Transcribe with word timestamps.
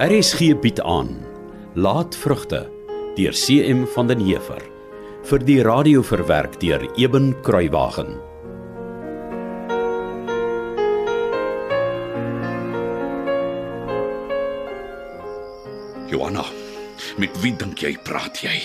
RSG 0.00 0.54
bied 0.56 0.78
aan 0.80 1.10
Laat 1.76 2.14
vrugte 2.16 2.62
deur 3.18 3.34
CM 3.36 3.82
van 3.92 4.06
den 4.08 4.22
Heever 4.24 4.62
vir 5.28 5.42
die 5.44 5.58
radio 5.60 6.00
verwerk 6.00 6.54
deur 6.62 6.86
Eben 6.96 7.34
Kruiwagen. 7.44 8.14
Johanna, 16.08 16.46
met 17.20 17.36
wie 17.44 17.52
dink 17.52 17.84
jy 17.84 17.92
praat 18.00 18.40
jy? 18.40 18.56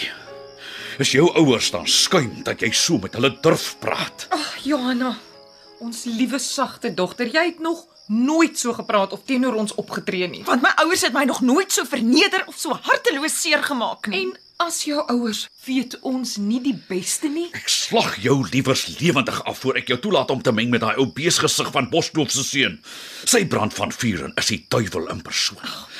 Is 1.03 1.11
jou 1.11 1.27
ouers 1.36 1.67
dan 1.75 1.83
skuim 1.83 2.45
dat 2.47 2.63
jy 2.63 2.72
so 2.72 2.95
met 3.03 3.20
hulle 3.20 3.33
durf 3.44 3.73
praat? 3.83 4.30
Ag, 4.31 4.55
Johanna, 4.63 5.17
ons 5.83 6.05
liewe 6.08 6.39
sagte 6.39 6.95
dogter, 6.95 7.27
jy 7.27 7.49
het 7.52 7.59
nog 7.59 7.83
nooit 8.08 8.59
so 8.59 8.73
gepraat 8.73 9.12
of 9.12 9.23
teenoor 9.26 9.54
ons 9.54 9.76
opgetree 9.76 10.27
nie. 10.27 10.44
Want 10.45 10.62
my 10.62 10.72
ouers 10.84 11.02
het 11.02 11.14
my 11.14 11.23
nog 11.23 11.41
nooit 11.41 11.72
so 11.72 11.86
verneder 11.86 12.44
of 12.48 12.58
so 12.58 12.78
harteloos 12.81 13.41
seer 13.41 13.64
gemaak 13.64 14.08
nie. 14.08 14.22
En 14.22 14.36
as 14.58 14.84
jou 14.88 15.02
ouers 15.12 15.45
weet 15.66 15.98
ons 16.08 16.38
nie 16.40 16.62
die 16.64 16.76
beste 16.88 17.28
nie. 17.28 17.48
Ek 17.58 17.68
slag 17.72 18.16
jou 18.23 18.38
liewers 18.52 18.86
lewendig 19.02 19.41
af 19.44 19.59
voor 19.64 19.81
ek 19.81 19.90
jou 19.91 19.98
toelaat 20.00 20.31
om 20.31 20.44
te 20.45 20.54
meng 20.55 20.70
met 20.72 20.84
daai 20.84 20.95
ou 21.02 21.08
beesgesig 21.18 21.72
van 21.76 21.90
Boskloof 21.91 22.31
se 22.31 22.45
seun. 22.48 22.78
Sy 23.28 23.44
brand 23.52 23.76
van 23.76 23.91
vuur 23.91 24.28
en 24.30 24.38
is 24.40 24.53
die 24.53 24.62
duiwel 24.70 25.09
in 25.12 25.22
persoon. 25.26 25.59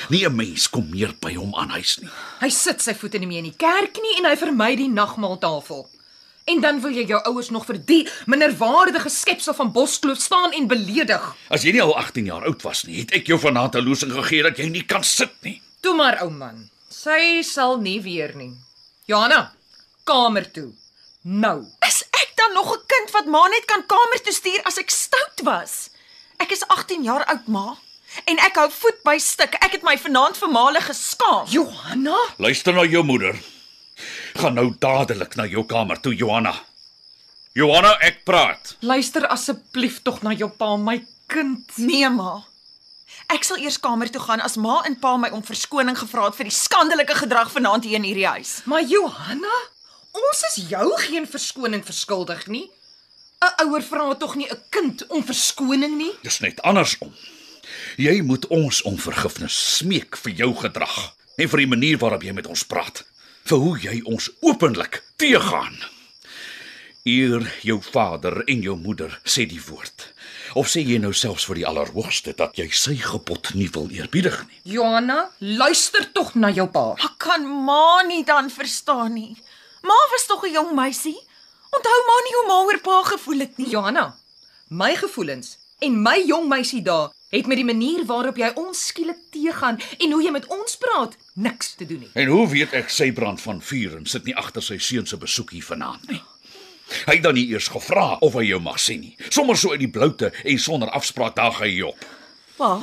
Nie 0.09 0.26
'n 0.28 0.36
mens 0.36 0.70
kom 0.70 0.88
meer 0.90 1.14
by 1.20 1.34
hom 1.36 1.56
aan 1.56 1.70
huis 1.70 2.00
nie. 2.02 2.09
Hy 2.40 2.50
sit 2.50 2.81
sy 2.81 2.94
voete 2.94 3.20
nie 3.20 3.28
meer 3.28 3.44
in 3.44 3.52
die 3.52 3.58
kerk 3.58 3.98
nie 4.02 4.17
en 4.20 4.30
hy 4.30 4.36
vermy 4.36 4.76
die 4.76 4.90
nagmaaltafel. 4.90 5.90
En 6.45 6.59
dan 6.61 6.77
wil 6.81 6.93
jy 6.93 7.07
jou 7.09 7.17
ouers 7.25 7.47
nog 7.49 7.63
vir 7.65 7.77
die 7.89 8.03
minderwaardige 8.29 9.09
skepsel 9.09 9.55
van 9.57 9.71
Boskloof 9.73 10.19
staan 10.21 10.51
en 10.53 10.67
beledig. 10.69 11.23
As 11.49 11.63
jy 11.65 11.71
nie 11.73 11.81
al 11.81 11.95
18 11.97 12.27
jaar 12.29 12.45
oud 12.45 12.61
was 12.61 12.83
nie, 12.85 12.99
het 13.01 13.15
ek 13.17 13.31
jou 13.31 13.39
vanaand 13.41 13.75
'n 13.79 13.81
losing 13.88 14.13
gegee 14.13 14.43
dat 14.45 14.57
jy 14.61 14.67
nie 14.69 14.83
kan 14.85 15.03
sit 15.03 15.33
nie. 15.41 15.61
Toe 15.81 15.95
maar 15.95 16.21
ou 16.21 16.29
man. 16.29 16.69
Sy 16.89 17.41
sal 17.41 17.77
nie 17.81 17.97
weer 18.01 18.35
nie. 18.35 18.53
Johanna, 19.05 19.53
kamer 20.03 20.51
toe. 20.51 20.69
Nou. 21.23 21.66
Is 21.88 22.03
ek 22.13 22.31
dan 22.35 22.53
nog 22.53 22.77
'n 22.77 22.85
kind 22.85 23.11
wat 23.11 23.25
ma 23.25 23.47
net 23.47 23.66
kan 23.66 23.85
kamer 23.85 24.21
toe 24.21 24.33
stuur 24.33 24.61
as 24.66 24.77
ek 24.77 24.89
stout 24.89 25.41
was? 25.43 25.89
Ek 26.38 26.51
is 26.51 26.67
18 26.67 27.03
jaar 27.03 27.25
oud, 27.25 27.47
ma. 27.47 27.77
En 28.25 28.38
ek 28.38 28.55
hou 28.55 28.69
voet 28.71 29.01
by 29.03 29.17
stuk. 29.17 29.55
Ek 29.55 29.71
het 29.71 29.83
my 29.83 29.97
vanaand 29.97 30.38
vir 30.38 30.49
male 30.49 30.81
geskaam. 30.81 31.47
Johanna, 31.47 32.17
Luister 32.38 32.73
na 32.73 32.83
jou 32.83 33.03
moeder. 33.03 33.35
Gaan 34.36 34.58
nou 34.59 34.73
dadelik 34.80 35.36
na 35.39 35.45
jou 35.47 35.64
kamer 35.67 36.00
toe, 36.03 36.14
Johanna. 36.16 36.53
Johanna, 37.55 37.94
ek 38.03 38.23
praat. 38.28 38.75
luister 38.83 39.28
asseblief 39.31 40.02
tog 40.03 40.22
na 40.23 40.33
jou 40.36 40.50
pa, 40.52 40.75
my 40.78 40.97
kind. 41.31 41.64
Nee, 41.78 42.09
ma. 42.11 42.41
Ek 43.31 43.45
sal 43.47 43.58
eers 43.63 43.80
kamer 43.80 44.11
toe 44.11 44.22
gaan 44.22 44.44
as 44.44 44.58
ma 44.59 44.81
en 44.86 44.97
pa 45.00 45.16
my 45.17 45.30
om 45.33 45.41
verskoning 45.44 45.95
gevra 45.97 46.28
het 46.28 46.36
vir 46.38 46.50
die 46.50 46.53
skandelike 46.53 47.16
gedrag 47.16 47.50
vanaand 47.53 47.88
hier 47.88 47.95
in 47.97 48.03
hierdie 48.06 48.28
huis. 48.28 48.59
Maar 48.69 48.83
Johanna, 48.83 49.56
ons 50.11 50.44
is 50.52 50.59
jou 50.69 50.89
geen 51.08 51.25
verskoning 51.28 51.86
verskuldig 51.88 52.45
nie. 52.52 52.67
'n 53.45 53.66
Ouer 53.66 53.81
vra 53.83 54.13
tog 54.16 54.36
nie 54.36 54.50
'n 54.52 54.61
kind 54.69 55.08
om 55.08 55.23
verskoning 55.23 55.97
nie. 55.97 56.11
Dis 56.23 56.39
net 56.39 56.61
andersom. 56.61 57.13
Jy 57.97 58.22
moet 58.22 58.47
ons 58.47 58.81
om 58.81 58.97
vergifnis 58.97 59.78
smeek 59.78 60.17
vir 60.17 60.31
jou 60.33 60.53
gedrag 60.56 61.16
en 61.38 61.50
vir 61.50 61.58
die 61.58 61.67
manier 61.67 61.97
waarop 61.97 62.23
jy 62.23 62.33
met 62.33 62.47
ons 62.47 62.63
praat, 62.63 63.03
vir 63.45 63.61
hoe 63.61 63.75
jy 63.77 63.99
ons 64.09 64.29
openlik 64.41 65.03
teëgaan. 65.21 65.75
Eer 67.05 67.43
jou 67.61 67.77
vader 67.85 68.39
en 68.49 68.63
jou 68.65 68.73
moeder, 68.81 69.11
sê 69.21 69.45
die 69.45 69.61
woord. 69.67 70.07
Of 70.57 70.72
sê 70.72 70.81
jy 70.81 70.97
nou 71.03 71.11
selfs 71.13 71.45
vir 71.45 71.59
die 71.59 71.66
Allerhoogste 71.69 72.34
dat 72.34 72.57
jy 72.57 72.66
sy 72.73 72.95
gebod 72.97 73.51
nie 73.53 73.67
wil 73.75 73.91
eerbiedig 73.94 74.39
nie? 74.47 74.57
Johanna, 74.73 75.28
luister 75.38 76.07
tog 76.17 76.34
na 76.34 76.50
jou 76.50 76.66
pa. 76.73 76.95
Maar 76.97 77.13
kan 77.22 77.45
ma 77.45 78.01
nie 78.07 78.23
dan 78.25 78.50
verstaan 78.50 79.13
nie? 79.13 79.35
Ma 79.85 79.97
was 80.11 80.25
tog 80.25 80.45
'n 80.45 80.53
jong 80.53 80.73
meisie. 80.73 81.19
Onthou 81.69 82.00
ma 82.07 82.17
nie 82.25 82.35
hoe 82.38 82.47
ma 82.47 82.57
oor 82.66 82.79
pa 82.79 83.03
gevoel 83.03 83.39
het 83.39 83.57
nie. 83.57 83.69
Johanna, 83.69 84.16
my 84.69 84.95
gevoelens 84.95 85.57
en 85.79 86.01
my 86.01 86.23
jong 86.25 86.47
meisie 86.50 86.81
daar 86.81 87.11
het 87.38 87.47
met 87.47 87.59
die 87.59 87.68
manier 87.68 88.06
waarop 88.06 88.38
jy 88.38 88.51
ons 88.59 88.88
skielik 88.91 89.19
teëgaan 89.34 89.79
en 90.00 90.12
hoe 90.12 90.22
jy 90.23 90.31
met 90.35 90.47
ons 90.53 90.78
praat 90.81 91.18
niks 91.34 91.75
te 91.75 91.85
doen 91.85 92.06
nie. 92.06 92.12
En 92.13 92.31
hoe 92.31 92.47
weet 92.51 92.73
ek 92.78 92.90
sy 92.94 93.12
brand 93.16 93.41
van 93.41 93.62
vuur 93.62 93.97
en 94.00 94.07
sit 94.09 94.25
nie 94.25 94.35
agter 94.35 94.63
sy 94.63 94.78
seun 94.78 95.07
se 95.09 95.19
besoek 95.22 95.56
hier 95.56 95.66
vanaand 95.66 96.09
nie? 96.12 96.22
Hy 97.06 97.16
het 97.18 97.23
dan 97.25 97.34
nie 97.34 97.47
eers 97.50 97.68
gevra 97.73 98.16
of 98.22 98.35
hy 98.38 98.46
jou 98.51 98.59
mag 98.62 98.78
sien 98.79 99.01
nie. 99.01 99.16
Sommers 99.29 99.63
so 99.66 99.73
uit 99.73 99.81
die 99.81 99.91
bloute 99.91 100.29
en 100.44 100.59
sonder 100.62 100.91
afspraak 100.94 101.35
daag 101.38 101.57
hy 101.63 101.72
jou 101.73 101.90
op. 101.94 102.06
Pa. 102.59 102.73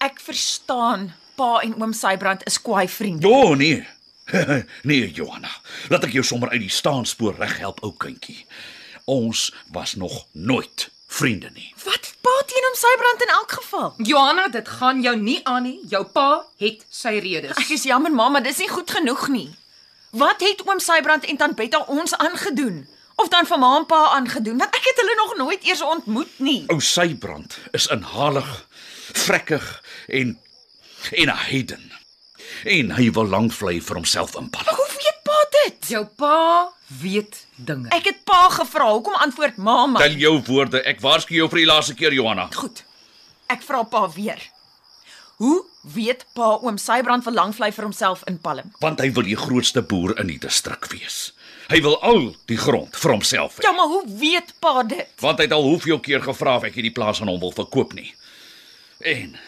Ek 0.00 0.20
verstaan 0.22 1.10
pa 1.36 1.58
en 1.64 1.74
oom 1.80 1.92
Sybrand 1.96 2.44
is 2.48 2.60
kwaai 2.62 2.86
vriende. 2.88 3.26
O 3.26 3.54
nee. 3.58 3.82
nee, 4.90 5.10
Johanna. 5.10 5.50
Laat 5.90 6.06
ek 6.06 6.14
jou 6.14 6.24
sommer 6.26 6.52
uit 6.54 6.62
die 6.62 6.72
staanspoor 6.72 7.38
reg 7.40 7.58
help, 7.58 7.82
ou 7.86 7.92
kindjie. 7.98 8.44
Ons 9.10 9.50
was 9.74 9.96
nog 9.98 10.22
nooit 10.32 10.86
vriende 11.10 11.50
nie. 11.56 11.72
Wat 11.84 11.99
pa 12.20 12.34
teen 12.46 12.66
oom 12.68 12.76
Sybrand 12.78 13.22
in 13.22 13.32
elk 13.34 13.52
geval? 13.52 13.94
Johanna, 13.96 14.48
dit 14.48 14.68
gaan 14.68 15.02
jou 15.02 15.16
nie 15.16 15.40
aan 15.46 15.62
nie. 15.62 15.78
Jou 15.88 16.04
pa 16.04 16.44
het 16.62 16.84
sy 16.90 17.18
redes. 17.18 17.56
Ek 17.56 17.70
is 17.76 17.86
jammer 17.88 18.12
ma, 18.12 18.28
maar 18.28 18.42
dis 18.42 18.58
nie 18.58 18.68
goed 18.68 18.90
genoeg 18.90 19.28
nie. 19.28 19.48
Wat 20.10 20.40
het 20.40 20.64
oom 20.66 20.80
Sybrand 20.82 21.24
en 21.24 21.36
tant 21.36 21.56
Betta 21.56 21.84
ons 21.86 22.14
aangedoen? 22.16 22.88
Of 23.20 23.28
dan 23.28 23.46
van 23.46 23.60
ma 23.60 23.76
en 23.76 23.86
pa 23.86 24.00
aangedoen? 24.16 24.58
Want 24.58 24.76
ek 24.76 24.86
het 24.90 25.00
hulle 25.02 25.16
nog 25.16 25.36
nooit 25.36 25.64
eers 25.64 25.82
ontmoet 25.82 26.38
nie. 26.38 26.64
Ou 26.72 26.80
Sybrand 26.80 27.58
is 27.76 27.86
inhalig, 27.86 28.66
vrekkig 29.12 29.82
en 30.08 30.38
en 31.10 31.28
'n 31.28 31.36
heiden. 31.48 31.92
En 32.64 32.90
hy 32.90 33.10
wil 33.10 33.26
lank 33.26 33.52
vlei 33.52 33.80
vir 33.82 33.96
homself 33.96 34.34
inpal. 34.36 34.79
Jou 35.90 36.04
pa 36.16 36.70
weet 37.00 37.40
dinge. 37.56 37.90
Ek 37.94 38.06
het 38.10 38.22
pa 38.28 38.44
gevra, 38.54 38.90
hoekom 38.94 39.16
antwoord 39.24 39.58
ma 39.58 39.86
maar? 39.90 40.04
Tel 40.06 40.20
jou 40.20 40.36
woorde. 40.46 40.82
Ek 40.86 41.02
waarsku 41.02 41.34
jou 41.34 41.48
vir 41.50 41.64
die 41.64 41.68
laaste 41.70 41.96
keer, 41.98 42.14
Johanna. 42.14 42.46
Goed. 42.54 42.84
Ek 43.50 43.64
vra 43.66 43.82
pa 43.90 44.04
weer. 44.14 44.42
Hoe 45.40 45.64
weet 45.94 46.26
pa 46.36 46.52
oom 46.60 46.76
Sybrand 46.78 47.24
wil 47.24 47.34
lankvlei 47.38 47.70
vir 47.72 47.86
homself 47.88 48.22
in 48.28 48.36
Palm? 48.38 48.74
Want 48.84 49.00
hy 49.00 49.08
wil 49.16 49.24
die 49.24 49.38
grootste 49.40 49.82
boer 49.82 50.12
in 50.20 50.28
die 50.28 50.38
distrik 50.38 50.84
wees. 50.92 51.30
Hy 51.70 51.80
wil 51.80 51.96
al 52.04 52.34
die 52.50 52.58
grond 52.60 52.96
vir 52.98 53.14
homself 53.14 53.56
hê. 53.56 53.64
Ja, 53.64 53.72
maar 53.72 53.88
hoe 53.88 54.02
weet 54.20 54.52
pa 54.60 54.82
dit? 54.84 55.14
Want 55.22 55.40
hy 55.40 55.46
het 55.48 55.54
al 55.56 55.64
hoeveel 55.64 56.02
keer 56.04 56.20
gevra 56.22 56.58
of 56.60 56.66
ek 56.68 56.76
hierdie 56.76 56.92
plaas 56.92 57.22
aan 57.22 57.32
hom 57.32 57.40
wil 57.40 57.54
verkoop 57.56 57.94
nie. 57.96 58.10
En 59.00 59.38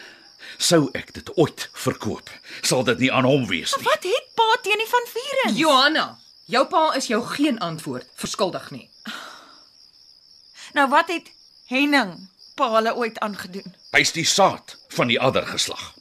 sou 0.57 0.87
ek 0.97 1.13
dit 1.13 1.29
ooit 1.37 1.67
verkoop, 1.85 2.31
sal 2.65 2.81
dit 2.87 3.05
nie 3.05 3.11
aan 3.13 3.27
hom 3.29 3.45
wees 3.51 3.75
nie. 3.77 3.85
Wat 3.85 4.07
het 4.07 4.33
pa 4.33 4.49
teen 4.65 4.81
die 4.81 4.89
van 4.89 5.09
Vuren? 5.13 5.55
Johanna, 5.59 6.07
jou 6.45 6.65
pa 6.67 6.93
is 6.97 7.07
jou 7.07 7.21
geen 7.25 7.59
antwoord 7.59 8.07
verskuldig 8.15 8.71
nie. 8.71 8.89
Nou 10.73 10.89
wat 10.89 11.09
het 11.13 11.31
Henning 11.69 12.29
pa 12.55 12.69
hulle 12.75 12.95
ooit 12.95 13.19
aangedoen? 13.19 13.75
Hy's 13.93 14.11
die 14.11 14.25
saad 14.25 14.77
van 14.93 15.07
die 15.07 15.19
ander 15.19 15.45
geslag. 15.47 15.93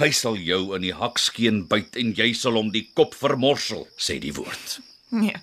Hy 0.00 0.10
sal 0.10 0.36
jou 0.40 0.74
in 0.76 0.82
die 0.82 0.94
hakskeen 0.96 1.66
byt 1.68 1.96
en 2.00 2.14
jy 2.16 2.32
sal 2.34 2.56
hom 2.58 2.72
die 2.72 2.86
kop 2.96 3.14
vermorsel, 3.14 3.86
sê 3.96 4.18
die 4.20 4.32
woord. 4.34 4.78
Nee. 5.12 5.36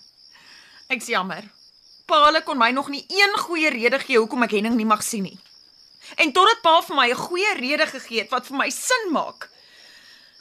Ek's 0.91 1.07
jammer. 1.13 1.45
Pa 2.09 2.25
hulle 2.25 2.43
kon 2.43 2.59
my 2.59 2.71
nog 2.75 2.89
nie 2.91 3.05
een 3.09 3.37
goeie 3.45 3.69
rede 3.73 3.99
gee 4.01 4.19
hoekom 4.19 4.43
ek 4.43 4.57
Henning 4.57 4.75
nie 4.77 4.89
mag 4.89 5.05
sien 5.05 5.23
nie. 5.29 5.37
En 6.19 6.33
totdat 6.35 6.61
pa 6.65 6.81
vir 6.81 6.95
my 6.97 7.07
'n 7.09 7.23
goeie 7.29 7.53
rede 7.57 7.87
gegee 7.87 8.19
het 8.21 8.31
wat 8.31 8.47
vir 8.47 8.57
my 8.57 8.69
sin 8.69 9.11
maak, 9.11 9.49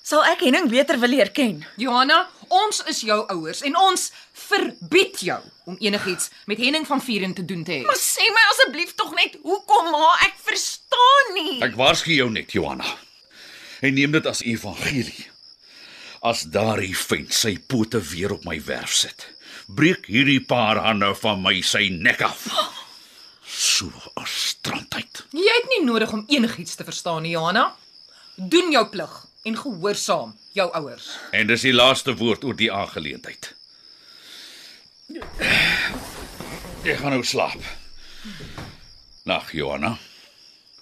sal 0.03 0.25
ek 0.27 0.43
Henning 0.47 0.69
beter 0.71 0.99
wil 1.01 1.15
leer 1.15 1.31
ken. 1.35 1.63
Johanna, 1.81 2.25
ons 2.53 2.83
is 2.91 3.03
jou 3.07 3.19
ouers 3.33 3.63
en 3.67 3.77
ons 3.79 4.09
verbied 4.49 5.23
jou 5.23 5.39
om 5.71 5.79
enigiets 5.79 6.31
met 6.51 6.61
Henning 6.61 6.87
van 6.89 7.03
Vuren 7.03 7.35
te 7.39 7.45
doen 7.47 7.63
te 7.65 7.79
hê. 7.79 7.83
Maar 7.87 8.01
sê 8.01 8.27
my 8.35 8.45
asseblief 8.51 8.97
tog 8.99 9.15
net 9.19 9.39
hoekom 9.47 9.93
ma, 9.95 10.11
ek 10.27 10.35
verstaan 10.43 11.35
nie. 11.39 11.61
Ek 11.65 11.79
waarsku 11.79 12.15
jou 12.17 12.29
net, 12.35 12.51
Johanna. 12.53 12.89
En 13.83 13.95
neem 13.95 14.15
dit 14.15 14.27
as 14.27 14.43
evangelie. 14.47 15.29
As 16.23 16.45
daardie 16.55 16.95
vent 16.95 17.35
sy 17.35 17.57
pote 17.59 17.99
weer 18.13 18.35
op 18.37 18.45
my 18.47 18.59
werf 18.63 18.93
sit, 18.95 19.27
breek 19.67 20.07
hierdie 20.11 20.43
paar 20.47 20.79
hande 20.85 21.11
van 21.19 21.43
my 21.43 21.57
sy 21.67 21.89
nek 21.95 22.23
af. 22.27 22.47
So 23.43 23.91
'n 24.17 24.27
strandheid. 24.27 25.25
Jy 25.31 25.55
het 25.59 25.69
nie 25.69 25.85
nodig 25.85 26.13
om 26.13 26.25
enigiets 26.29 26.75
te 26.75 26.85
verstaan 26.85 27.23
nie, 27.23 27.35
Johanna. 27.35 27.75
Doen 28.37 28.71
jou 28.71 28.87
plig 28.87 29.32
en 29.43 29.57
gehoorsaam 29.59 30.37
jou 30.53 30.69
ouers. 30.73 31.09
En 31.33 31.47
dis 31.47 31.67
die 31.67 31.75
laaste 31.75 32.15
woord 32.17 32.45
oor 32.45 32.57
die 32.57 32.71
aangeleentheid. 32.73 33.55
Ek 36.83 36.99
gaan 36.99 37.15
nou 37.15 37.23
slaap. 37.27 37.63
Nag, 39.29 39.53
Johanna. 39.55 39.97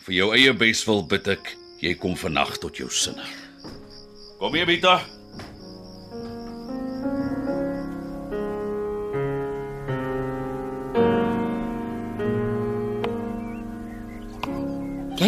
Vir 0.07 0.15
jou 0.17 0.31
eie 0.37 0.53
beswil 0.57 1.03
bid 1.09 1.29
ek 1.29 1.55
jy 1.81 1.95
kom 2.01 2.17
vannag 2.17 2.57
tot 2.61 2.81
jou 2.81 2.89
sinne. 2.93 3.25
Kom 4.41 4.55
hier, 4.57 4.69
Bita. 4.69 5.01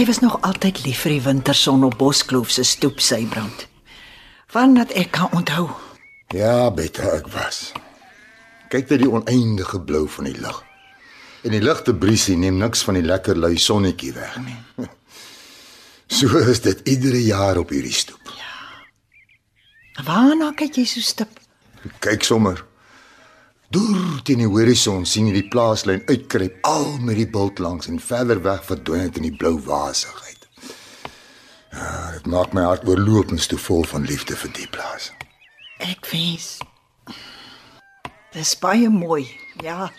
Jy 0.02 0.08
was 0.08 0.18
nog 0.18 0.40
altyd 0.42 0.80
lief 0.82 1.04
vir 1.04 1.12
die 1.14 1.22
winterson 1.22 1.84
op 1.86 1.92
Boskloof 1.94 2.50
se 2.50 2.64
stoep 2.66 2.98
sybrand. 2.98 3.68
Vandat 4.50 4.90
ek 4.98 5.12
kan 5.14 5.30
onthou. 5.30 5.68
Ja, 6.34 6.72
Betta, 6.74 7.04
ek 7.20 7.28
was. 7.30 7.68
Kyk 8.72 8.90
net 8.90 9.04
die 9.04 9.10
oneindige 9.12 9.78
blou 9.78 10.08
van 10.10 10.26
die 10.26 10.34
lug. 10.42 10.58
En 11.46 11.54
die 11.54 11.62
ligte 11.62 11.94
briesie 11.94 12.34
neem 12.34 12.58
niks 12.58 12.82
van 12.82 12.98
die 12.98 13.04
lekker 13.06 13.38
lui 13.38 13.54
sonnetjie 13.54 14.10
weg 14.18 14.40
nie. 14.42 14.58
So 16.18 16.42
is 16.50 16.64
dit 16.66 16.82
iedere 16.90 17.22
jaar 17.22 17.62
op 17.62 17.70
hierdie 17.70 17.94
stoep. 17.94 18.34
Waarna 20.02 20.50
kyk 20.58 20.82
jy 20.82 20.88
so 20.90 21.06
stip? 21.12 21.38
Kyk 22.02 22.26
sommer. 22.26 22.58
Deur 23.72 24.20
teen 24.26 24.42
die 24.42 24.48
horison 24.50 25.04
sien 25.08 25.28
jy 25.30 25.36
die 25.38 25.48
plaaslyn 25.52 26.02
uitkruip 26.10 26.58
al 26.68 26.98
met 27.00 27.16
die 27.20 27.28
bult 27.36 27.60
langs 27.62 27.88
en 27.88 28.00
verder 28.02 28.42
weg 28.44 28.64
verdwyn 28.68 29.06
dit 29.08 29.20
in 29.22 29.28
die 29.30 29.36
blou 29.38 29.54
wasigheid. 29.64 30.46
Ja, 31.72 32.10
dit 32.18 32.26
maak 32.28 32.52
my 32.52 32.66
hart 32.68 32.84
oorlopends 32.88 33.46
toe 33.48 33.58
vol 33.58 33.86
van 33.88 34.04
liefde 34.08 34.36
vir 34.36 34.52
die 34.58 34.68
plaas. 34.74 35.08
Ek 35.82 36.04
wens. 36.12 36.58
Dis 38.32 38.52
baie 38.60 38.88
mooi. 38.92 39.24
Ja, 39.64 39.90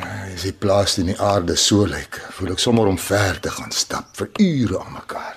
As 0.00 0.44
die 0.46 0.52
plaas 0.54 0.92
in 1.02 1.08
die 1.10 1.16
aarde 1.18 1.56
so 1.58 1.82
lyk, 1.90 2.14
voel 2.36 2.52
ek 2.54 2.60
sommer 2.62 2.86
om 2.86 2.98
ver 3.02 3.40
te 3.42 3.50
gaan 3.50 3.72
stap 3.74 4.12
vir 4.20 4.28
ure 4.38 4.78
aan 4.84 4.92
mekaar. 4.94 5.34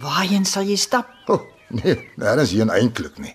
waarheen 0.00 0.44
sal 0.48 0.64
jy 0.64 0.76
stap? 0.80 1.10
Oh, 1.28 1.42
nee, 1.68 1.98
daar 2.16 2.40
is 2.40 2.50
geen 2.56 2.72
eintlik 2.72 3.18
nie. 3.20 3.34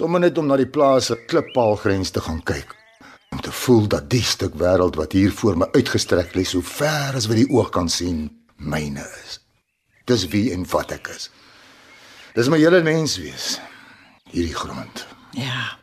Sommige 0.00 0.22
net 0.22 0.38
om 0.40 0.46
na 0.48 0.56
die 0.56 0.64
plaas 0.64 1.10
se 1.10 1.16
klippaalgrens 1.28 2.08
te 2.10 2.22
gaan 2.24 2.38
kyk. 2.48 2.70
Om 3.36 3.40
te 3.44 3.50
voel 3.52 3.88
dat 3.92 4.06
die 4.08 4.22
stuk 4.24 4.54
wêreld 4.56 4.96
wat 4.96 5.12
hier 5.12 5.32
voor 5.42 5.58
my 5.60 5.66
uitgestrek 5.76 6.32
lê 6.32 6.44
so 6.48 6.64
ver 6.64 7.18
as 7.18 7.26
wat 7.28 7.36
die 7.36 7.50
oog 7.52 7.68
kan 7.74 7.90
sien, 7.92 8.22
myne 8.56 9.04
is. 9.18 9.36
Dis 10.08 10.24
wie 10.32 10.54
en 10.54 10.64
wat 10.72 10.94
ek 10.96 11.10
is. 11.12 11.28
Dis 12.32 12.48
my 12.48 12.56
hele 12.62 12.80
menswees. 12.80 13.58
Hierdie 14.32 14.56
grond. 14.56 15.04
Ja. 15.36 15.76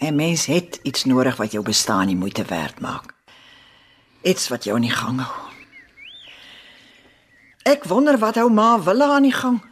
'n 0.00 0.16
Mens 0.16 0.50
het 0.50 0.80
iets 0.82 1.04
nodig 1.04 1.36
wat 1.36 1.52
jou 1.52 1.62
bestaan 1.62 2.06
nie 2.06 2.18
moeite 2.18 2.44
werd 2.50 2.80
maak. 2.80 3.14
Iets 4.22 4.48
wat 4.48 4.64
jou 4.64 4.74
in 4.76 4.88
die 4.90 4.96
gang 4.96 5.22
hou. 5.22 5.50
Ek 7.62 7.84
wonder 7.84 8.18
wat 8.18 8.34
hou 8.34 8.50
ma 8.50 8.82
wille 8.82 9.06
aan 9.06 9.22
die 9.22 9.38
gang. 9.38 9.69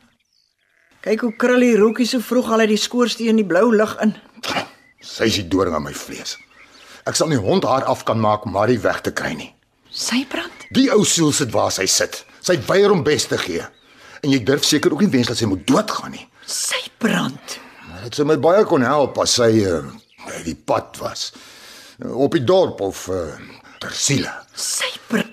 Kyk 1.06 1.20
hoe 1.22 1.32
krul 1.38 1.62
die 1.62 1.76
roekie 1.78 2.06
so 2.06 2.18
vroeg 2.24 2.50
al 2.52 2.64
uit 2.64 2.72
die 2.74 2.80
skoorsteen 2.80 3.28
in 3.36 3.42
die 3.42 3.46
blou 3.46 3.70
lug 3.74 3.94
in. 4.02 4.14
Sy 5.14 5.28
is 5.30 5.38
die 5.40 5.48
doring 5.48 5.74
aan 5.78 5.84
my 5.86 5.94
vlees. 5.94 6.36
Ek 7.08 7.16
sal 7.16 7.30
nie 7.30 7.38
hond 7.40 7.64
haar 7.64 7.86
af 7.88 8.02
kan 8.04 8.18
maak 8.20 8.44
om 8.44 8.56
haar 8.58 8.72
weg 8.82 9.00
te 9.06 9.12
kry 9.14 9.32
nie. 9.38 9.52
Sy 9.90 10.24
brand. 10.28 10.66
Die 10.76 10.88
ou 10.92 11.04
siel 11.08 11.30
sit 11.32 11.52
waar 11.54 11.70
sy 11.72 11.86
sit. 11.88 12.24
Sy 12.44 12.58
weier 12.68 12.92
om 12.92 13.04
bes 13.06 13.26
te 13.30 13.38
gee. 13.40 13.62
En 14.22 14.32
jy 14.34 14.42
durf 14.44 14.66
seker 14.66 14.92
ook 14.92 15.00
nie 15.06 15.12
wens 15.14 15.30
dat 15.30 15.38
sy 15.38 15.46
moet 15.48 15.62
doodgaan 15.66 16.12
nie. 16.12 16.26
Sy 16.44 16.82
brand. 17.00 17.56
Maar 17.88 18.04
dit 18.08 18.18
sou 18.18 18.26
my 18.28 18.36
baie 18.42 18.64
kon 18.68 18.82
help 18.84 19.16
as 19.22 19.38
sy 19.38 19.48
uh, 19.64 19.80
die 20.44 20.56
pad 20.58 20.98
was. 21.00 21.30
Uh, 22.02 22.12
op 22.26 22.34
die 22.36 22.44
dorp 22.44 22.82
of 22.84 23.06
uh, 23.08 23.22
ter 23.80 23.94
siele. 23.96 24.34
Sy 24.58 24.90
brand. 25.08 25.32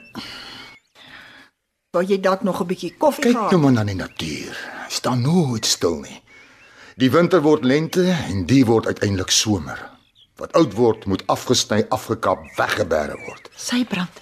Wou 1.96 2.04
jy 2.06 2.18
dalk 2.20 2.44
nog 2.44 2.62
'n 2.62 2.68
bietjie 2.68 2.94
koffie 3.00 3.24
Kyk 3.24 3.36
gehad? 3.36 3.52
nou 3.52 3.62
maar 3.66 3.72
na 3.72 3.84
die 3.84 3.96
natuur. 3.96 4.56
Staan 4.96 5.22
nooit 5.22 5.66
stil 5.68 6.00
nie. 6.06 6.22
Die 6.96 7.10
winter 7.12 7.42
word 7.44 7.66
lente 7.68 8.06
en 8.30 8.46
die 8.48 8.64
word 8.68 8.88
uiteindelik 8.88 9.34
somer. 9.34 9.80
Wat 10.40 10.54
oud 10.56 10.76
word, 10.76 11.06
moet 11.12 11.24
afgesny, 11.32 11.82
afgekap, 11.92 12.44
weggebêre 12.56 13.18
word. 13.28 13.50
Sy 13.60 13.82
brand. 13.88 14.22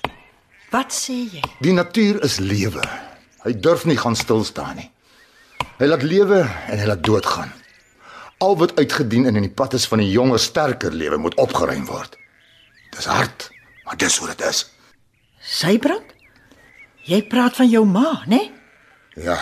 Wat 0.73 0.93
sê 0.93 1.19
jy? 1.29 1.43
Die 1.61 1.73
natuur 1.77 2.21
is 2.25 2.39
lewe. 2.41 2.81
Hy 3.43 3.53
durf 3.61 3.85
nie 3.85 3.97
gaan 3.99 4.17
stil 4.17 4.41
staan 4.47 4.79
nie. 4.79 4.87
Hy 5.77 5.89
laat 5.89 6.05
lewe 6.05 6.39
en 6.41 6.81
hy 6.81 6.87
laat 6.89 7.03
doodgaan. 7.05 7.51
Al 8.41 8.57
wat 8.61 8.73
uitgedien 8.79 9.27
en 9.29 9.37
in 9.37 9.45
die 9.45 9.53
pad 9.53 9.75
is 9.77 9.85
van 9.89 10.01
die 10.01 10.09
jonger, 10.09 10.41
sterker 10.41 10.93
lewe 10.93 11.19
moet 11.21 11.37
opgeruim 11.41 11.85
word. 11.89 12.17
Dis 12.95 13.09
hard, 13.09 13.49
maar 13.85 13.99
dis 14.01 14.17
hoe 14.21 14.31
dit 14.33 14.41
is. 14.49 14.63
Sy 15.41 15.77
brand? 15.81 16.17
Jy 17.05 17.21
praat 17.29 17.61
van 17.61 17.69
jou 17.69 17.85
ma, 17.85 18.23
né? 18.25 18.41
Nee? 18.41 19.25
Ja. 19.29 19.37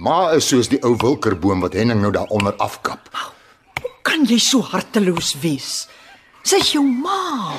Ma 0.00 0.30
is 0.32 0.46
soos 0.48 0.70
die 0.72 0.78
ou 0.80 0.94
wilkerboom 0.96 1.60
wat 1.60 1.74
Henning 1.76 1.98
nou 2.00 2.08
daaronder 2.14 2.54
afkap. 2.64 3.10
Hoe 3.82 3.90
kan 4.06 4.22
jy 4.24 4.38
so 4.40 4.64
harteloos 4.64 5.34
wees? 5.42 5.90
Sy's 6.40 6.70
jou 6.72 6.80
ma. 6.80 7.52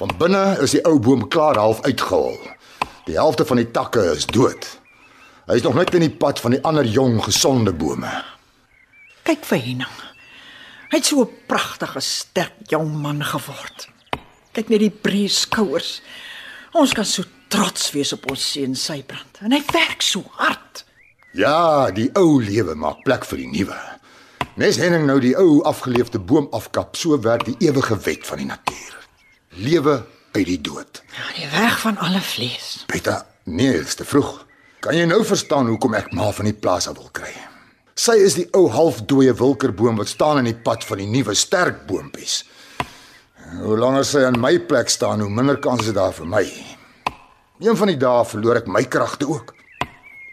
Van 0.00 0.10
binne 0.18 0.42
is 0.64 0.74
die 0.74 0.82
ou 0.90 0.96
boom 0.98 1.22
klaar 1.30 1.60
half 1.60 1.84
uitgehol. 1.86 2.34
Die 3.06 3.14
helfte 3.14 3.46
van 3.46 3.62
die 3.62 3.68
takke 3.70 4.08
is 4.10 4.26
dood. 4.26 4.66
Hy 5.46 5.60
is 5.60 5.62
nog 5.62 5.78
net 5.78 5.94
in 5.94 6.02
die 6.02 6.10
pad 6.10 6.42
van 6.42 6.56
die 6.56 6.60
ander 6.66 6.88
jong, 6.88 7.20
gesonde 7.28 7.70
bome. 7.78 8.10
Kyk 9.22 9.46
vir 9.52 9.62
Henning. 9.62 10.02
Hy 10.90 10.98
het 10.98 11.06
so 11.06 11.22
'n 11.22 11.30
pragtige, 11.46 12.00
sterk 12.00 12.58
jong 12.74 12.90
man 12.90 13.22
geword. 13.22 13.88
Kyk 14.52 14.68
net 14.68 14.80
die 14.80 14.90
breë 14.90 15.30
skouers. 15.30 16.02
Ons 16.72 16.92
kan 16.92 17.04
so 17.04 17.22
trots 17.48 17.92
wees 17.92 18.12
op 18.12 18.30
ons 18.30 18.52
seun 18.52 18.74
Sybrand. 18.74 19.38
En 19.40 19.52
hy 19.52 19.62
werk 19.72 20.02
so 20.02 20.24
hard. 20.32 20.63
Ja, 21.34 21.90
die 21.90 22.12
ou 22.14 22.38
lewe 22.38 22.76
maak 22.78 23.00
plek 23.02 23.24
vir 23.26 23.40
die 23.42 23.48
nuwe. 23.50 23.74
Nes 24.54 24.76
Henning 24.78 25.08
nou 25.08 25.16
die 25.18 25.32
ou 25.34 25.64
afgeleefde 25.66 26.20
boom 26.22 26.44
afkap, 26.54 26.94
so 26.94 27.16
werk 27.24 27.42
die 27.48 27.56
ewige 27.66 27.96
wet 28.04 28.22
van 28.28 28.38
die 28.38 28.46
natuur. 28.46 28.92
Lewe 29.58 29.96
uit 30.36 30.46
die 30.46 30.60
dood. 30.62 31.00
Ja, 31.16 31.24
die 31.34 31.48
weg 31.50 31.80
van 31.82 31.98
alle 31.98 32.20
vlees. 32.22 32.84
Beta, 32.86 33.24
nee, 33.50 33.72
is 33.80 33.98
te 33.98 34.06
vroeg. 34.06 34.44
Kan 34.78 34.94
jy 34.94 35.08
nou 35.10 35.24
verstaan 35.26 35.66
hoekom 35.72 35.96
ek 35.98 36.12
ma 36.14 36.28
van 36.36 36.46
die 36.46 36.54
plaas 36.54 36.86
af 36.86 37.00
wil 37.00 37.10
kry? 37.10 37.32
Sy 37.98 38.14
is 38.22 38.38
die 38.38 38.46
ou 38.54 38.68
halfdooie 38.70 39.34
wilkerboom 39.34 39.98
wat 39.98 40.12
staan 40.14 40.44
in 40.44 40.52
die 40.52 40.62
pad 40.68 40.86
van 40.86 41.02
die 41.02 41.10
nuwe 41.10 41.34
sterk 41.34 41.82
boompies. 41.90 42.44
Hoe 43.58 43.74
langer 43.80 44.06
sy 44.06 44.22
aan 44.28 44.38
my 44.38 44.54
plek 44.70 44.86
staan, 44.86 45.26
hoe 45.26 45.34
minder 45.34 45.58
kans 45.58 45.90
is 45.90 45.98
daar 45.98 46.14
vir 46.14 46.30
my. 46.30 46.46
Een 47.58 47.82
van 47.82 47.90
die 47.90 47.98
dae 47.98 48.22
verloor 48.22 48.62
ek 48.62 48.70
my 48.70 48.86
kragte 48.86 49.26
ook. 49.26 49.53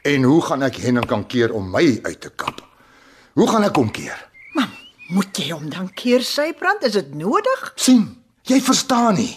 En 0.01 0.23
hoe 0.23 0.41
gaan 0.41 0.63
ek 0.65 0.79
Henning 0.81 1.05
kan 1.05 1.25
keer 1.29 1.53
om 1.53 1.69
my 1.69 1.99
uit 2.01 2.21
te 2.21 2.29
kap? 2.29 2.61
Hoe 3.37 3.47
gaan 3.49 3.63
ek 3.67 3.75
hom 3.77 3.91
keer? 3.93 4.17
Man, 4.57 4.69
moet 5.13 5.37
jy 5.37 5.51
hom 5.51 5.69
dan 5.69 5.91
keer 5.93 6.25
Sybrand? 6.25 6.83
Is 6.83 6.97
dit 6.97 7.13
nodig? 7.15 7.73
sien, 7.75 8.07
jy 8.49 8.61
verstaan 8.61 9.19
nie. 9.19 9.35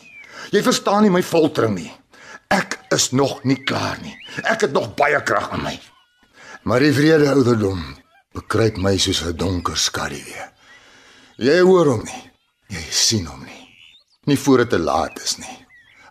Jy 0.51 0.63
verstaan 0.65 1.05
nie 1.05 1.13
my 1.13 1.23
foltering 1.23 1.77
nie. 1.77 1.93
Ek 2.53 2.79
is 2.95 3.11
nog 3.13 3.43
nie 3.45 3.59
klaar 3.67 3.99
nie. 4.03 4.15
Ek 4.45 4.65
het 4.67 4.73
nog 4.73 4.95
baie 4.97 5.21
krag 5.23 5.53
in 5.57 5.65
my. 5.65 5.75
Maar 6.65 6.81
die 6.81 6.95
vrede 6.97 7.29
ouderdom 7.33 7.83
bekruip 8.35 8.77
my 8.81 8.97
soos 8.99 9.23
'n 9.23 9.37
donker 9.37 9.77
skaduwee. 9.77 10.49
Jy 11.37 11.61
hoor 11.61 11.87
hom 11.87 12.05
nie. 12.05 12.31
Jy 12.69 12.85
sien 12.91 13.27
hom 13.27 13.45
nie. 13.45 13.69
Nie 14.25 14.39
voor 14.39 14.59
dit 14.59 14.71
te 14.71 14.79
laat 14.79 15.21
is 15.23 15.37
nie. 15.39 15.59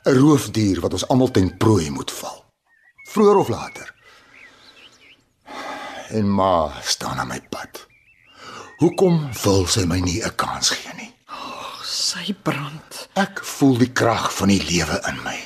'n 0.05 0.17
Roofdier 0.19 0.79
wat 0.81 0.93
ons 0.93 1.07
almal 1.07 1.31
ten 1.31 1.57
prooi 1.57 1.89
moet 1.89 2.11
val. 2.11 2.45
Vroeër 3.09 3.35
of 3.35 3.49
later. 3.49 3.92
En 6.13 6.29
ma 6.29 6.69
staan 6.81 7.17
aan 7.17 7.27
my 7.27 7.41
pad. 7.49 7.87
Hoekom 8.77 9.15
wil 9.43 9.65
sy 9.65 9.85
my 9.89 9.97
nie 9.99 10.21
'n 10.21 10.35
kans 10.35 10.69
gee 10.69 10.93
nie? 10.97 11.13
Sybrand. 11.81 13.07
Ek 13.13 13.41
voel 13.43 13.77
die 13.77 13.91
krag 13.91 14.29
van 14.33 14.47
die 14.47 14.61
lewe 14.61 15.01
in 15.09 15.17
my. 15.23 15.39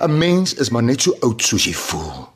'n 0.00 0.18
Mens 0.18 0.54
is 0.54 0.70
maar 0.70 0.82
net 0.82 1.02
so 1.02 1.16
oud 1.20 1.42
soos 1.42 1.64
jy 1.64 1.72
voel. 1.72 2.28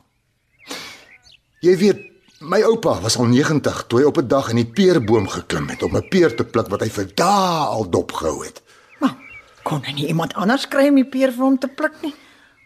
Jy 1.59 1.77
weet, 1.77 1.99
my 2.39 2.61
oupa 2.63 2.99
was 3.01 3.17
al 3.17 3.25
90 3.25 3.83
toe 3.87 3.99
hy 3.99 4.05
op 4.05 4.17
'n 4.17 4.27
dag 4.27 4.49
in 4.49 4.55
die 4.55 4.71
peerboom 4.77 5.27
geklim 5.27 5.69
het 5.69 5.83
om 5.83 5.95
'n 5.95 6.07
peer 6.09 6.35
te 6.35 6.43
pluk 6.43 6.67
wat 6.69 6.81
hy 6.81 6.89
vir 6.89 7.11
dae 7.15 7.65
al 7.65 7.89
dopgehou 7.89 8.43
het. 8.45 8.61
Maar 8.99 9.15
kon 9.63 9.83
hy 9.83 9.91
nie 9.91 10.07
iemand 10.07 10.33
anders 10.33 10.67
kry 10.67 10.87
om 10.87 10.95
die 10.95 11.09
peer 11.09 11.31
vir 11.31 11.43
hom 11.43 11.57
te 11.57 11.67
pluk 11.67 12.01
nie? 12.01 12.15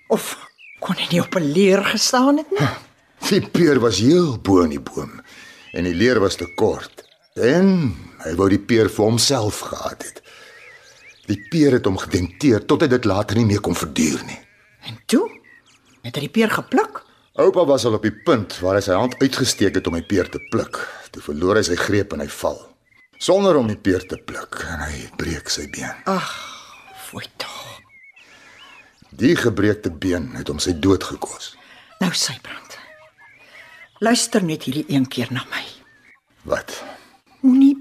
Of 0.08 0.38
kon 0.80 0.96
hy 0.96 1.08
nie 1.12 1.22
op 1.22 1.36
'n 1.36 1.52
leer 1.52 1.84
gestaan 1.84 2.38
het 2.38 2.52
nie? 2.52 2.68
Die 3.30 3.42
peer 3.42 3.80
was 3.80 4.00
heel 4.04 4.36
bo 4.38 4.62
in 4.66 4.74
die 4.76 4.84
boom 4.84 5.22
en 5.76 5.88
die 5.88 5.96
leer 5.96 6.20
was 6.24 6.38
te 6.40 6.48
kort. 6.56 7.04
En 7.36 7.96
hy 8.24 8.34
wou 8.40 8.48
die 8.52 8.62
peer 8.62 8.88
vir 8.92 9.10
homself 9.10 9.60
gehad 9.72 10.06
het. 10.08 10.22
Die 11.28 11.40
peer 11.52 11.76
het 11.76 11.88
hom 11.90 11.98
gedenteer 12.00 12.64
tot 12.70 12.86
hy 12.86 12.90
dit 12.92 13.08
later 13.10 13.40
nie 13.40 13.48
meer 13.50 13.64
kon 13.66 13.76
verduur 13.76 14.22
nie. 14.28 14.40
En 14.88 15.00
toe 15.10 15.26
het 16.06 16.16
hy 16.16 16.28
die 16.28 16.36
peer 16.38 16.54
gepluk. 16.54 17.02
Oupa 17.42 17.66
was 17.68 17.84
al 17.86 17.98
op 17.98 18.06
die 18.06 18.14
punt 18.14 18.56
waar 18.64 18.78
hy 18.78 18.86
sy 18.86 18.96
hand 18.96 19.18
uitgesteek 19.20 19.76
het 19.82 19.90
om 19.90 19.98
die 19.98 20.06
peer 20.08 20.30
te 20.32 20.40
pluk. 20.54 20.80
Toe 21.12 21.24
verloor 21.26 21.60
hy 21.60 21.66
sy 21.68 21.76
greep 21.80 22.14
en 22.16 22.24
hy 22.24 22.30
val. 22.32 22.62
Sonder 23.20 23.58
om 23.60 23.68
die 23.68 23.80
peer 23.80 24.06
te 24.08 24.20
pluk 24.22 24.62
en 24.70 24.86
hy 24.86 25.10
breek 25.20 25.52
sy 25.52 25.66
been. 25.74 26.06
Fooi 27.10 27.26
tog. 27.42 27.62
Die 29.16 29.36
gebreekte 29.40 29.92
been 29.92 30.32
het 30.36 30.52
hom 30.52 30.60
sy 30.60 30.76
dood 30.80 31.04
gekos. 31.04 31.54
Nou 32.00 32.12
Sybrand. 32.12 32.75
Luister 34.04 34.44
net 34.44 34.66
hierdie 34.68 34.86
een 34.92 35.08
keer 35.08 35.30
na 35.32 35.46
my. 35.52 35.64
Wat? 36.44 36.84
Moenie 37.40 37.78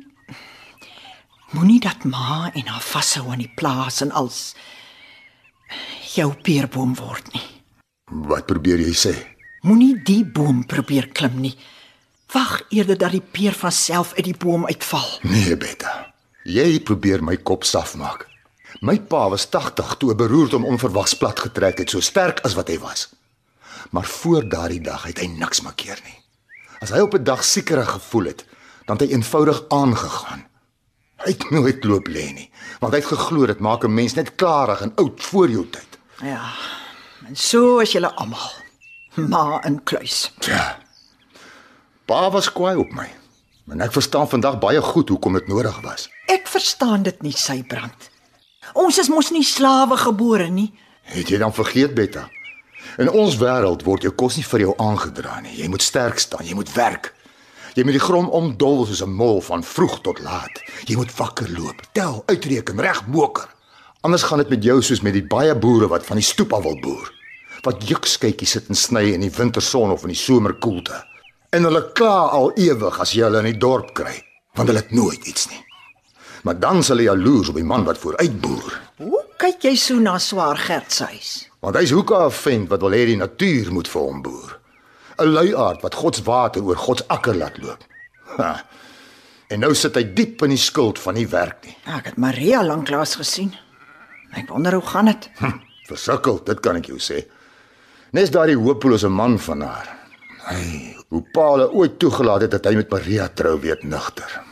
moenie 1.54 1.80
dat 1.80 2.04
ma 2.04 2.50
en 2.54 2.66
haar 2.66 2.82
vashou 2.82 3.28
aan 3.30 3.42
die 3.42 3.50
plaas 3.54 4.00
en 4.02 4.10
als 4.10 4.54
jou 6.14 6.32
peerboom 6.46 6.94
word 6.98 7.30
nie. 7.34 7.42
Wat 8.30 8.46
probeer 8.46 8.82
jy 8.82 8.94
sê? 8.94 9.14
Moenie 9.66 9.94
die 10.06 10.22
boom 10.26 10.64
probeer 10.70 11.08
klim 11.14 11.40
nie. 11.42 11.54
Wag 12.34 12.62
eerder 12.74 12.98
dat 12.98 13.14
die 13.14 13.22
peer 13.22 13.54
van 13.58 13.72
self 13.72 14.14
uit 14.14 14.26
die 14.26 14.36
boom 14.38 14.66
uitval. 14.66 15.06
Nee, 15.22 15.56
Betta. 15.56 16.14
Jy 16.44 16.80
probeer 16.86 17.22
my 17.22 17.36
kop 17.42 17.64
saf 17.66 17.94
maak. 17.98 18.26
My 18.82 18.98
pa 18.98 19.28
was 19.30 19.46
80 19.50 19.96
toe 19.98 20.10
'n 20.12 20.16
beroerte 20.16 20.56
hom 20.56 20.64
onverwags 20.64 21.14
plat 21.14 21.38
getrek 21.38 21.78
het, 21.78 21.90
so 21.90 22.00
sterk 22.00 22.40
as 22.44 22.54
wat 22.54 22.68
hy 22.68 22.78
was. 22.78 23.08
Maar 23.90 24.04
voor 24.04 24.48
daardie 24.48 24.80
dag 24.80 25.02
het 25.02 25.18
hy 25.18 25.26
niks 25.26 25.60
makkeer 25.60 26.00
nie. 26.04 26.18
As 26.80 26.90
hy 26.90 27.00
op 27.00 27.14
'n 27.14 27.24
dag 27.24 27.44
siekerig 27.44 27.90
gevoel 27.90 28.24
het, 28.24 28.44
dan 28.86 28.96
het 28.96 29.08
hy 29.08 29.14
eenvoudig 29.14 29.62
aangegaan. 29.68 30.46
Hy 31.16 31.30
het 31.30 31.50
nooit 31.50 31.84
loop 31.84 32.08
lê 32.08 32.32
nie, 32.34 32.50
want 32.80 32.92
hy 32.92 32.98
het 32.98 33.08
geglo 33.08 33.46
dit 33.46 33.60
maak 33.60 33.84
'n 33.84 33.94
mens 33.94 34.14
net 34.14 34.34
klarig 34.34 34.80
en 34.80 34.92
oud 34.94 35.22
voor 35.22 35.50
jou 35.50 35.66
tyd. 35.70 35.98
Ja. 36.20 36.52
En 37.26 37.36
so 37.36 37.78
is 37.78 37.92
julle 37.92 38.12
almal. 38.14 38.50
Ma 39.14 39.64
in 39.64 39.82
kluis. 39.82 40.32
Tja. 40.38 40.78
Pa 42.04 42.30
was 42.30 42.52
kwaai 42.52 42.76
op 42.76 42.92
my. 42.92 43.08
En 43.70 43.80
ek 43.80 43.92
verstaan 43.92 44.28
vandag 44.28 44.58
baie 44.60 44.80
goed 44.82 45.08
hoekom 45.08 45.32
dit 45.32 45.46
nodig 45.48 45.80
was. 45.80 46.10
Ek 46.26 46.48
verstaan 46.48 47.02
dit 47.02 47.22
nie, 47.22 47.32
sy 47.32 47.62
brand. 47.62 48.10
Ons 48.74 48.98
is 48.98 49.08
mos 49.08 49.30
nie 49.30 49.44
slawe 49.44 49.96
gebore 49.96 50.48
nie. 50.48 50.72
Het 51.02 51.28
jy 51.28 51.38
dan 51.38 51.54
vergeet, 51.54 51.94
Betta? 51.94 52.28
In 52.98 53.10
ons 53.10 53.36
wêreld 53.40 53.82
word 53.82 54.02
jou 54.02 54.12
kos 54.12 54.36
nie 54.36 54.46
vir 54.46 54.60
jou 54.60 54.74
aangedra 54.78 55.40
nie. 55.40 55.56
Jy 55.58 55.68
moet 55.68 55.82
sterk 55.82 56.18
staan, 56.18 56.46
jy 56.46 56.54
moet 56.54 56.72
werk. 56.74 57.12
Jy 57.74 57.82
moet 57.82 57.96
die 57.96 58.04
grond 58.04 58.30
omdol 58.30 58.84
soos 58.86 59.02
'n 59.02 59.10
mol 59.10 59.40
van 59.42 59.64
vroeg 59.64 60.00
tot 60.00 60.20
laat. 60.22 60.62
Jy 60.86 60.96
moet 60.96 61.16
wakker 61.16 61.50
loop, 61.50 61.82
tel, 61.92 62.22
uitreken, 62.26 62.80
reg 62.80 63.06
moker. 63.06 63.48
Anders 64.00 64.22
gaan 64.22 64.38
dit 64.38 64.48
met 64.48 64.62
jou 64.62 64.82
soos 64.82 65.00
met 65.00 65.12
die 65.12 65.26
baie 65.26 65.54
boere 65.56 65.88
wat 65.88 66.06
van 66.06 66.16
die 66.16 66.24
stoep 66.24 66.52
af 66.52 66.62
wil 66.62 66.78
boer. 66.80 67.12
Wat 67.62 67.88
jukskytjies 67.88 68.50
sit 68.50 68.68
en 68.68 68.74
sny 68.74 69.12
in 69.14 69.20
die 69.20 69.30
winterson 69.30 69.90
of 69.90 70.02
in 70.02 70.12
die 70.12 70.16
somerkoelte. 70.16 71.04
En 71.50 71.64
hulle 71.64 71.92
kla 71.92 72.28
al 72.28 72.52
ewig 72.54 73.00
as 73.00 73.12
jy 73.12 73.22
hulle 73.22 73.38
in 73.38 73.52
die 73.52 73.58
dorp 73.58 73.94
kry, 73.94 74.22
want 74.54 74.68
hulle 74.68 74.82
het 74.82 74.92
nooit 74.92 75.26
iets 75.26 75.48
nie. 75.48 75.64
Maar 76.44 76.58
dan 76.60 76.82
sal 76.84 77.00
jy 77.00 77.04
jaloers 77.08 77.48
op 77.48 77.54
die 77.54 77.64
man 77.64 77.84
wat 77.84 77.98
vooruit 77.98 78.40
boer. 78.40 78.80
Hoe 79.00 79.22
kyk 79.40 79.64
jy 79.64 79.74
so 79.80 79.96
na 79.96 80.18
swaar 80.18 80.60
Gert 80.60 80.92
se 80.92 81.04
huis? 81.04 81.48
Want 81.64 81.78
hy's 81.80 81.94
hoeka 81.96 82.26
'n 82.26 82.30
vent 82.30 82.68
wat 82.68 82.82
wil 82.84 82.92
hê 82.92 83.06
die 83.08 83.16
natuur 83.16 83.72
moet 83.72 83.88
vir 83.88 84.02
hom 84.02 84.22
boer. 84.22 84.58
'n 85.18 85.32
Luiaard 85.32 85.80
wat 85.82 85.94
God 85.94 86.16
se 86.16 86.22
water 86.22 86.62
oor 86.62 86.76
God 86.76 86.98
se 86.98 87.04
akker 87.08 87.34
laat 87.34 87.56
loop. 87.62 87.84
Ha. 88.36 88.64
En 89.48 89.60
nou 89.60 89.74
sit 89.74 89.94
hy 89.94 90.04
diep 90.14 90.42
in 90.42 90.50
die 90.50 90.60
skuld 90.60 90.98
van 90.98 91.14
nie 91.14 91.28
werk 91.28 91.64
nie. 91.64 91.76
Ja, 91.86 91.98
ek 91.98 92.04
het 92.04 92.16
Maria 92.16 92.62
lanklaas 92.64 93.14
gesien. 93.14 93.54
Ek 94.34 94.48
wonder 94.48 94.72
hoe 94.72 94.82
gaan 94.82 95.04
dit? 95.04 95.30
Hm, 95.38 95.60
versukkel, 95.86 96.40
dit 96.44 96.60
kan 96.60 96.76
ek 96.76 96.86
jou 96.86 96.98
sê. 96.98 97.24
Nes 98.12 98.30
daardie 98.30 98.58
hopelose 98.58 99.08
man 99.08 99.38
van 99.38 99.60
haar. 99.60 99.88
Hy, 100.48 100.96
hoe 101.08 101.22
Paul 101.32 101.70
ooit 101.70 101.98
toegelaat 101.98 102.40
het 102.40 102.50
dat 102.50 102.64
hy 102.64 102.74
met 102.74 102.90
Maria 102.90 103.28
trou 103.28 103.60
weet 103.60 103.82
nigter. 103.82 104.42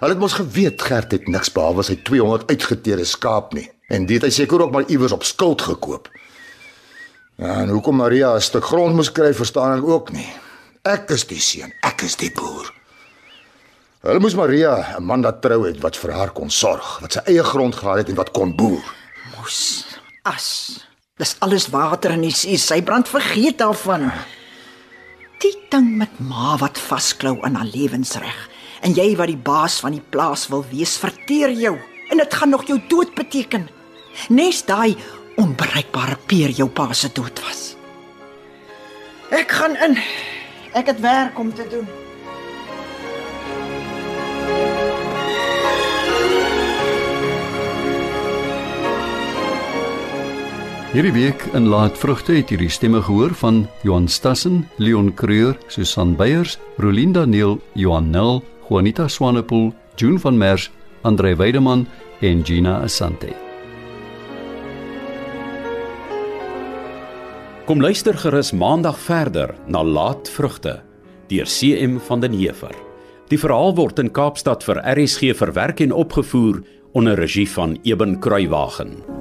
Hulle 0.00 0.12
het 0.12 0.18
mos 0.18 0.32
geweet 0.32 0.82
Gert 0.82 1.12
het 1.12 1.28
niks 1.28 1.52
behalwe 1.52 1.82
sy 1.82 1.96
200 2.02 2.50
uitgeteerde 2.50 3.04
skaap 3.04 3.52
nie. 3.54 3.70
En 3.88 4.06
dit 4.06 4.16
het 4.16 4.24
hy 4.24 4.30
seker 4.32 4.62
ook 4.62 4.72
maar 4.72 4.88
iewers 4.88 5.12
op 5.12 5.24
skuld 5.24 5.62
gekoop. 5.62 6.08
En 7.36 7.68
hoekom 7.68 7.96
Maria 7.96 8.34
'n 8.34 8.40
stuk 8.40 8.64
grond 8.64 8.94
moes 8.94 9.12
kry, 9.12 9.34
verstaan 9.34 9.78
ek 9.78 9.84
ook 9.84 10.12
nie. 10.12 10.32
Ek 10.82 11.10
is 11.10 11.26
die 11.26 11.40
seun, 11.40 11.72
ek 11.82 12.02
is 12.02 12.16
die 12.16 12.30
boer. 12.30 12.72
Hulle 14.00 14.20
moes 14.20 14.34
Maria 14.34 14.96
'n 14.98 15.02
man 15.02 15.22
dat 15.22 15.42
trou 15.42 15.66
het 15.66 15.80
wat 15.80 15.96
vir 15.96 16.12
haar 16.12 16.30
kon 16.30 16.50
sorg, 16.50 16.98
wat 17.00 17.12
sy 17.12 17.20
eie 17.24 17.42
grond 17.42 17.74
gehad 17.74 17.96
het 17.96 18.08
en 18.08 18.14
wat 18.14 18.30
kon 18.30 18.56
boer. 18.56 18.84
Mos 19.36 19.86
as. 20.22 20.80
Dis 21.16 21.36
alles 21.38 21.68
water 21.70 22.10
in 22.10 22.20
die 22.20 22.30
see. 22.30 22.56
Sy 22.56 22.82
brand 22.82 23.08
vergeet 23.08 23.58
daarvan. 23.58 24.12
Die 25.38 25.56
ding 25.70 25.96
met 25.96 26.20
ma 26.20 26.56
wat 26.56 26.78
vasklou 26.78 27.42
aan 27.42 27.54
haar 27.54 27.70
lewensreg 27.70 28.48
en 28.80 28.92
jy 28.92 29.16
wat 29.16 29.26
die 29.26 29.36
baas 29.36 29.80
van 29.80 29.92
die 29.92 30.04
plaas 30.10 30.48
wil 30.48 30.64
wees, 30.70 30.96
verteer 30.96 31.50
jou 31.50 31.78
en 32.10 32.18
dit 32.18 32.34
gaan 32.34 32.50
nog 32.50 32.66
jou 32.66 32.80
dood 32.88 33.14
beteken. 33.14 33.68
Nes 34.28 34.64
daai 34.64 34.96
onbereikbare 35.36 36.16
peer 36.26 36.50
jou 36.50 36.68
pa 36.68 36.92
se 36.92 37.10
dood 37.12 37.40
was. 37.46 37.74
Ek 39.30 39.50
gaan 39.50 39.76
in. 39.76 39.98
Ek 40.74 40.86
het 40.90 41.00
werk 41.00 41.38
om 41.38 41.52
te 41.54 41.66
doen. 41.70 41.86
Hierdie 50.94 51.12
week 51.12 51.48
in 51.58 51.66
Laat 51.66 51.98
Vrugte 51.98 52.36
het 52.36 52.52
hierdie 52.54 52.70
stemme 52.70 53.00
gehoor 53.02 53.34
van 53.34 53.64
Johan 53.82 54.06
Stassen, 54.08 54.68
Leon 54.78 55.10
Creur, 55.18 55.58
Susan 55.66 56.14
Beyers, 56.14 56.54
Rolinda 56.78 57.24
Neel, 57.24 57.58
Johan 57.74 58.10
Nel, 58.10 58.44
Juanita 58.68 59.08
Swanepoel, 59.08 59.72
June 59.98 60.18
van 60.22 60.38
Merwe, 60.38 60.70
Andre 61.02 61.34
Weideman 61.36 61.88
en 62.20 62.44
Gina 62.46 62.80
Asante. 62.82 63.43
Kom 67.64 67.80
luister 67.80 68.12
gerus 68.12 68.50
maandag 68.52 68.98
verder 69.00 69.54
na 69.72 69.80
Laat 69.80 70.28
Vrugte 70.28 70.82
deur 71.32 71.48
CM 71.48 71.96
van 71.96 72.20
den 72.20 72.36
Heever. 72.36 72.74
Die 73.32 73.38
verhaal 73.40 73.72
word 73.78 74.02
in 74.02 74.10
Kaapstad 74.12 74.66
vir 74.68 74.82
RSG 74.84 75.32
verwerk 75.38 75.80
en 75.80 75.96
opgevoer 75.96 76.60
onder 76.92 77.16
regie 77.16 77.48
van 77.48 77.78
Eben 77.88 78.18
Kruiwagen. 78.20 79.13